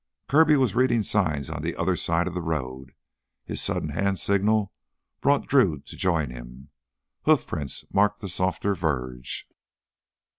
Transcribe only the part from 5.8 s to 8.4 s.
to join him. Hoofprints marked the